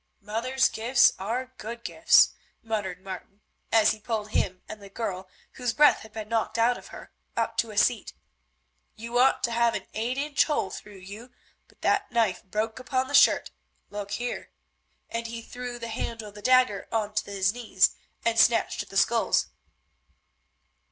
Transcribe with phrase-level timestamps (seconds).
[0.21, 2.31] "Mother's gifts are good gifts!"
[2.63, 6.75] muttered Martin as he pulled him and the girl, whose breath had been knocked out
[6.75, 8.11] of her, up to a seat.
[8.95, 11.29] "You ought to have an eight inch hole through you,
[11.67, 13.51] but that knife broke upon the shirt.
[13.91, 14.49] Look here,"
[15.07, 17.91] and he threw the handle of the dagger on to his knees
[18.25, 19.49] and snatched at the sculls.